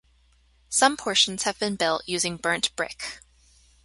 [0.67, 3.19] Some portions have been built using burnt brick.